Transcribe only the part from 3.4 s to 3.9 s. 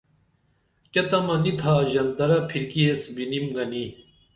گنی